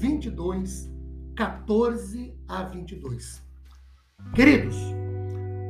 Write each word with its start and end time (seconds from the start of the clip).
22, 0.00 0.90
14 1.36 2.34
a 2.48 2.62
22. 2.62 3.42
Queridos, 4.34 4.74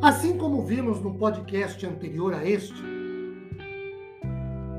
assim 0.01 0.39
como 0.39 0.63
vimos 0.63 1.01
no 1.01 1.19
podcast 1.19 1.85
anterior 1.85 2.33
a 2.33 2.49
este, 2.49 2.81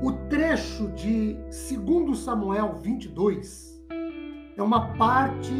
o 0.02 0.12
trecho 0.30 0.88
de 0.92 1.36
2 1.70 2.18
Samuel 2.18 2.76
22 2.80 3.84
é 4.56 4.62
uma 4.62 4.94
parte 4.94 5.52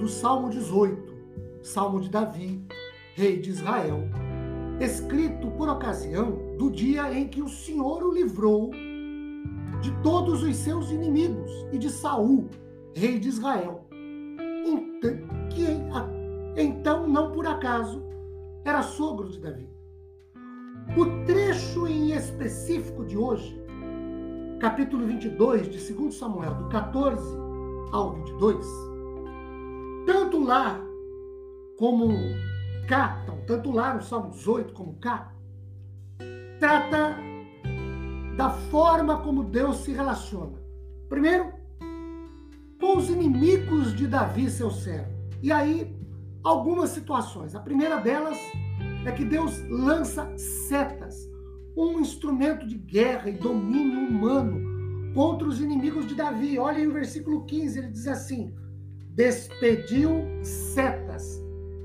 do 0.00 0.08
Salmo 0.08 0.50
18, 0.50 1.14
Salmo 1.62 2.00
de 2.00 2.10
Davi, 2.10 2.66
rei 3.14 3.40
de 3.40 3.50
Israel, 3.50 4.00
escrito 4.80 5.48
por 5.52 5.68
ocasião 5.68 6.56
do 6.58 6.72
dia 6.72 7.16
em 7.16 7.28
que 7.28 7.40
o 7.40 7.48
Senhor 7.48 8.02
o 8.02 8.12
livrou 8.12 8.72
de 9.80 9.92
todos 10.02 10.42
os 10.42 10.56
seus 10.56 10.90
inimigos 10.90 11.52
e 11.70 11.78
de 11.78 11.88
Saul, 11.88 12.50
rei 12.96 13.18
de 13.18 13.28
Israel. 13.28 13.86
Então, 14.64 15.10
que 15.50 15.66
então, 16.56 17.06
não 17.06 17.32
por 17.32 17.46
acaso, 17.46 18.02
era 18.64 18.82
sogro 18.82 19.28
de 19.28 19.38
Davi. 19.38 19.68
O 20.96 21.24
trecho 21.26 21.86
em 21.86 22.12
específico 22.12 23.04
de 23.04 23.16
hoje, 23.16 23.60
capítulo 24.58 25.06
22 25.06 25.68
de 25.68 25.92
2 25.92 26.14
Samuel, 26.14 26.54
do 26.54 26.68
14 26.70 27.22
ao 27.92 28.14
22, 28.14 28.66
tanto 30.06 30.42
lá 30.42 30.80
como 31.78 32.08
cá, 32.88 33.20
então, 33.22 33.38
tanto 33.46 33.70
lá 33.70 33.94
no 33.94 34.02
Salmo 34.02 34.30
18 34.30 34.72
como 34.72 34.94
cá, 34.94 35.34
trata 36.58 37.18
da 38.36 38.50
forma 38.70 39.18
como 39.18 39.44
Deus 39.44 39.78
se 39.78 39.92
relaciona. 39.92 40.58
Primeiro, 41.08 41.55
os 42.96 43.10
inimigos 43.10 43.94
de 43.94 44.06
Davi, 44.06 44.48
seu 44.48 44.70
servo. 44.70 45.12
E 45.42 45.52
aí, 45.52 45.94
algumas 46.42 46.90
situações. 46.90 47.54
A 47.54 47.60
primeira 47.60 47.96
delas 47.96 48.38
é 49.04 49.12
que 49.12 49.24
Deus 49.24 49.60
lança 49.68 50.32
setas, 50.68 51.28
um 51.76 52.00
instrumento 52.00 52.66
de 52.66 52.78
guerra 52.78 53.28
e 53.28 53.34
domínio 53.34 54.08
humano 54.08 55.12
contra 55.14 55.46
os 55.46 55.60
inimigos 55.60 56.06
de 56.06 56.14
Davi. 56.14 56.58
Olha 56.58 56.78
aí 56.78 56.86
o 56.86 56.92
versículo 56.92 57.44
15, 57.44 57.78
ele 57.78 57.88
diz 57.88 58.06
assim: 58.06 58.54
Despediu 59.10 60.24
setas, 60.42 61.38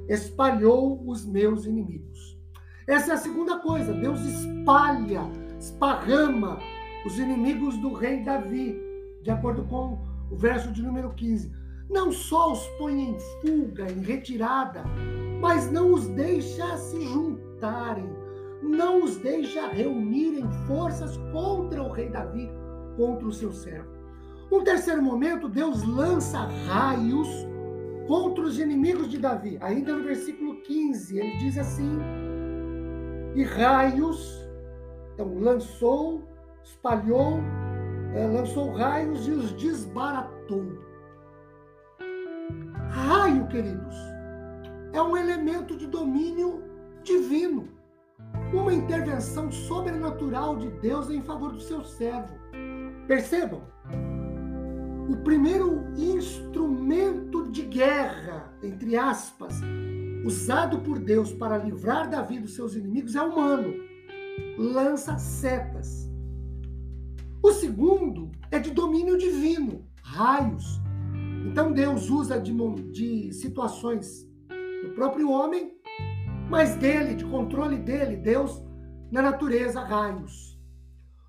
espalhou 0.08 1.04
os 1.06 1.26
meus 1.26 1.66
inimigos. 1.66 2.40
Essa 2.88 3.12
é 3.12 3.14
a 3.16 3.18
segunda 3.18 3.60
coisa. 3.60 3.94
Deus 3.94 4.22
espalha, 4.22 5.24
esparrama 5.60 6.58
os 7.06 7.20
inimigos 7.20 7.78
do 7.80 7.92
rei 7.92 8.24
Davi, 8.24 8.80
de 9.22 9.30
acordo 9.30 9.64
com 9.66 10.11
o 10.32 10.36
verso 10.36 10.72
de 10.72 10.82
número 10.82 11.12
15. 11.12 11.52
Não 11.90 12.12
só 12.12 12.54
os 12.54 12.66
põe 12.78 13.10
em 13.10 13.18
fuga, 13.42 13.92
em 13.92 14.00
retirada, 14.00 14.84
mas 15.42 15.70
não 15.70 15.94
os 15.94 16.08
deixa 16.08 16.78
se 16.78 17.02
juntarem, 17.02 18.10
não 18.64 19.04
os 19.04 19.18
deixa 19.18 19.68
reunirem 19.68 20.50
forças 20.66 21.18
contra 21.34 21.84
o 21.84 21.92
rei 21.92 22.10
Davi, 22.10 22.50
contra 22.96 23.28
o 23.28 23.34
seu 23.34 23.52
servo. 23.52 23.90
Um 24.52 24.64
terceiro 24.64 25.02
momento, 25.02 25.50
Deus 25.50 25.84
lança 25.84 26.40
raios 26.68 27.28
contra 28.08 28.44
os 28.44 28.60
inimigos 28.60 29.10
de 29.10 29.18
Davi. 29.18 29.58
Ainda 29.62 29.94
no 29.94 30.04
versículo 30.04 30.62
15, 30.62 31.18
ele 31.18 31.38
diz 31.38 31.58
assim: 31.58 32.00
E 33.36 33.44
raios, 33.44 34.48
então 35.14 35.40
lançou, 35.40 36.24
espalhou 36.64 37.40
é, 38.14 38.28
lançou 38.28 38.72
raios 38.72 39.28
e 39.28 39.32
os 39.32 39.52
desbaratou. 39.54 40.78
Raio, 42.90 43.48
queridos, 43.48 43.96
é 44.94 45.02
um 45.02 45.16
elemento 45.16 45.78
de 45.78 45.88
domínio 45.88 46.64
divino, 47.04 47.70
uma 48.54 48.74
intervenção 48.74 49.52
sobrenatural 49.52 50.58
de 50.58 50.70
Deus 50.70 51.10
em 51.10 51.22
favor 51.22 51.54
do 51.54 51.62
seu 51.62 51.84
servo. 51.84 52.36
Percebam, 53.08 53.62
o 55.10 55.18
primeiro 55.18 55.84
instrumento 55.98 57.50
de 57.50 57.64
guerra, 57.64 58.54
entre 58.62 58.98
aspas, 58.98 59.62
usado 60.26 60.80
por 60.80 61.00
Deus 61.00 61.34
para 61.34 61.58
livrar 61.58 62.10
Davi 62.10 62.40
dos 62.40 62.56
seus 62.56 62.76
inimigos 62.76 63.16
é 63.16 63.22
humano. 63.22 63.74
Lança 64.58 65.18
setas. 65.18 66.11
O 67.44 67.52
segundo 67.52 68.32
é 68.52 68.60
de 68.60 68.70
domínio 68.70 69.18
divino, 69.18 69.84
raios. 70.04 70.80
Então 71.48 71.72
Deus 71.72 72.10
usa 72.10 72.40
de, 72.40 72.54
de 72.92 73.34
situações 73.34 74.28
do 74.84 74.94
próprio 74.94 75.30
homem, 75.32 75.74
mas 76.50 76.76
dele, 76.76 77.16
de 77.16 77.26
controle 77.26 77.78
dele, 77.78 78.16
Deus 78.16 78.62
na 79.12 79.24
natureza, 79.24 79.82
raios. 79.82 80.60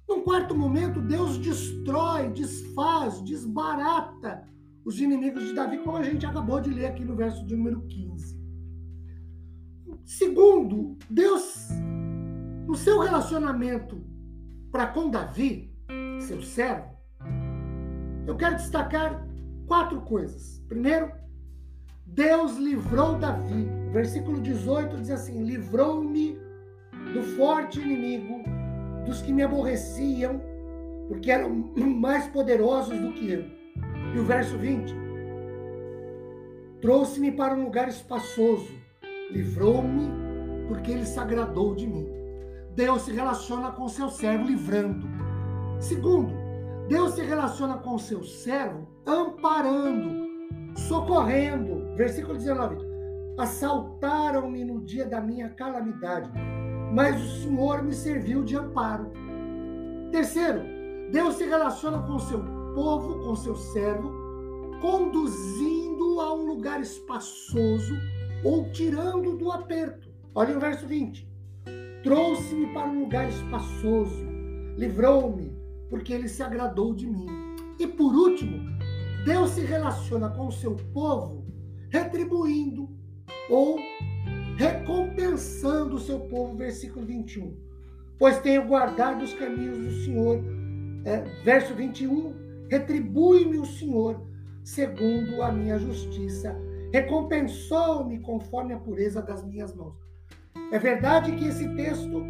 Num 0.07 0.23
quarto 0.23 0.55
momento, 0.55 1.01
Deus 1.01 1.39
destrói, 1.39 2.29
desfaz, 2.29 3.23
desbarata 3.23 4.47
os 4.85 5.01
inimigos 5.01 5.45
de 5.45 5.55
Davi, 5.55 5.79
como 5.79 5.97
a 5.97 6.03
gente 6.03 6.27
acabou 6.27 6.61
de 6.61 6.69
ler 6.69 6.87
aqui 6.87 7.05
no 7.05 7.17
verso 7.17 7.47
de 7.47 7.57
número 7.57 7.81
15. 7.87 8.39
Segundo, 10.05 10.99
Deus, 11.09 11.69
no 12.67 12.75
seu 12.75 13.01
relacionamento 13.01 14.05
para 14.71 14.89
com 14.89 15.09
Davi, 15.09 15.72
seu 16.23 16.43
servo, 16.43 16.93
eu 18.27 18.37
quero 18.37 18.57
destacar 18.57 19.27
quatro 19.67 20.01
coisas. 20.03 20.63
Primeiro, 20.69 21.11
Deus 22.07 22.57
livrou 22.57 23.19
Davi. 23.19 23.69
Versículo 23.93 24.41
18 24.41 24.97
diz 24.99 25.11
assim: 25.11 25.43
Livrou-me 25.43 26.39
do 27.13 27.23
forte 27.37 27.81
inimigo, 27.81 28.43
dos 29.05 29.21
que 29.23 29.33
me 29.33 29.43
aborreciam, 29.43 30.41
porque 31.09 31.31
eram 31.31 31.51
mais 31.77 32.27
poderosos 32.29 32.99
do 32.99 33.13
que 33.13 33.31
eu. 33.31 33.45
E 34.15 34.19
o 34.19 34.25
verso 34.25 34.57
20: 34.57 34.95
Trouxe-me 36.81 37.33
para 37.33 37.55
um 37.55 37.65
lugar 37.65 37.89
espaçoso, 37.89 38.73
livrou-me, 39.31 40.11
porque 40.69 40.93
ele 40.93 41.05
se 41.05 41.19
agradou 41.19 41.75
de 41.75 41.87
mim. 41.87 42.09
Deus 42.75 43.03
se 43.03 43.13
relaciona 43.13 43.71
com 43.73 43.89
seu 43.89 44.09
servo 44.09 44.45
livrando. 44.45 45.22
Segundo, 45.83 46.33
Deus 46.89 47.15
se 47.15 47.23
relaciona 47.23 47.77
com 47.79 47.97
o 47.97 47.99
seu 47.99 48.23
servo 48.23 48.87
amparando, 49.05 50.29
socorrendo. 50.77 51.97
Versículo 51.97 52.39
19: 52.39 52.77
Assaltaram-me 53.37 54.65
no 54.65 54.81
dia 54.85 55.05
da 55.05 55.21
minha 55.21 55.49
calamidade, 55.49 56.31
mas 56.95 57.21
o 57.21 57.43
Senhor 57.43 57.83
me 57.83 57.93
serviu 57.93 58.45
de 58.45 58.57
amparo. 58.57 59.11
Terceiro, 60.13 60.63
Deus 61.11 61.35
se 61.35 61.47
relaciona 61.47 61.99
com 62.03 62.15
o 62.15 62.21
seu 62.21 62.39
povo, 62.77 63.19
com 63.25 63.33
o 63.33 63.37
seu 63.37 63.57
servo, 63.57 64.09
conduzindo 64.81 66.21
a 66.21 66.33
um 66.33 66.47
lugar 66.47 66.81
espaçoso 66.81 67.95
ou 68.45 68.71
tirando 68.71 69.37
do 69.37 69.51
aperto. 69.51 70.09
Olha 70.33 70.57
o 70.57 70.61
verso 70.61 70.87
20. 70.87 71.29
Trouxe-me 72.05 72.73
para 72.73 72.87
um 72.87 73.01
lugar 73.01 73.29
espaçoso, 73.29 74.25
livrou-me 74.79 75.52
porque 75.93 76.15
ele 76.15 76.27
se 76.27 76.43
agradou 76.43 76.95
de 76.95 77.07
mim. 77.07 77.27
E 77.79 77.87
por 77.87 78.15
último, 78.15 78.67
Deus 79.27 79.51
se 79.51 79.61
relaciona 79.61 80.31
com 80.31 80.47
o 80.47 80.51
seu 80.51 80.75
povo 80.75 81.45
retribuindo 81.91 82.89
ou 83.51 83.77
recompensando 84.57 85.97
o 85.97 86.01
seu 86.01 86.19
povo, 86.21 86.57
versículo 86.57 87.05
21. 87.05 87.55
Pois 88.19 88.39
tenho 88.39 88.67
guardado 88.67 89.23
os 89.23 89.35
caminhos 89.35 89.77
do 89.77 89.93
Senhor. 90.03 90.43
É, 91.05 91.21
verso 91.45 91.75
21, 91.75 92.35
retribui-me 92.71 93.59
o 93.59 93.67
Senhor 93.67 94.27
segundo 94.65 95.43
a 95.43 95.53
minha 95.53 95.79
justiça, 95.79 96.57
recompensou-me 96.91 98.19
conforme 98.21 98.73
a 98.73 98.79
pureza 98.79 99.21
das 99.21 99.45
minhas 99.45 99.75
mãos. 99.75 99.97
É 100.73 100.79
verdade 100.79 101.33
que 101.33 101.45
esse 101.45 101.69
texto 101.75 102.23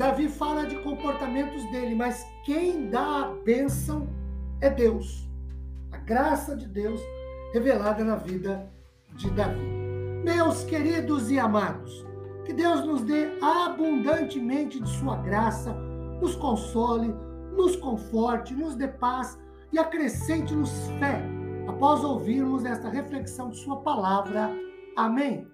Davi 0.00 0.30
fala 0.30 0.64
de 0.64 0.76
comportamentos 0.76 1.62
dele, 1.70 1.94
mas 1.94 2.26
quem 2.42 2.88
dá 2.88 3.20
a 3.20 3.34
bênção 3.44 4.08
é 4.58 4.70
Deus. 4.70 5.28
graça 6.06 6.56
de 6.56 6.66
Deus 6.66 6.98
revelada 7.52 8.02
na 8.02 8.16
vida 8.16 8.66
de 9.14 9.30
Davi. 9.30 9.60
Meus 10.24 10.64
queridos 10.64 11.30
e 11.30 11.38
amados, 11.38 12.06
que 12.46 12.52
Deus 12.54 12.82
nos 12.86 13.02
dê 13.02 13.28
abundantemente 13.42 14.80
de 14.80 14.88
sua 14.88 15.16
graça, 15.16 15.74
nos 16.18 16.34
console, 16.34 17.14
nos 17.54 17.76
conforte, 17.76 18.54
nos 18.54 18.74
dê 18.74 18.88
paz 18.88 19.38
e 19.70 19.78
acrescente-nos 19.78 20.70
fé 20.98 21.22
após 21.68 22.02
ouvirmos 22.02 22.64
esta 22.64 22.88
reflexão 22.88 23.50
de 23.50 23.58
Sua 23.58 23.76
palavra. 23.82 24.50
Amém. 24.96 25.46